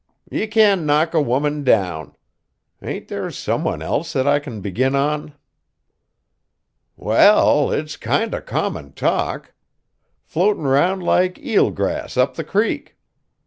"Ye 0.31 0.47
can't 0.47 0.83
knock 0.83 1.13
a 1.13 1.21
woman 1.21 1.63
down. 1.63 2.15
Ain't 2.81 3.07
there 3.07 3.29
some 3.29 3.63
one 3.63 3.83
else 3.83 4.13
that 4.13 4.25
I 4.27 4.39
kin 4.39 4.59
begin 4.59 4.95
on?" 4.95 5.33
"Well, 6.95 7.71
it's 7.71 7.97
kind 7.97 8.33
o' 8.33 8.41
common 8.41 8.93
talk. 8.93 9.53
Floatin' 10.23 10.63
round 10.63 11.03
like 11.03 11.35
eelgrass 11.37 12.17
up 12.17 12.33
the 12.33 12.43
creek. 12.43 12.97